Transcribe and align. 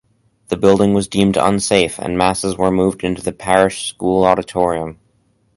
The 0.47 0.57
building 0.57 0.95
was 0.95 1.07
deemed 1.07 1.37
unsafe 1.37 1.99
and 1.99 2.17
masses 2.17 2.57
were 2.57 2.71
moved 2.71 3.03
into 3.03 3.21
the 3.21 3.31
parish 3.31 3.85
school 3.85 4.23
auditorium. 4.25 4.97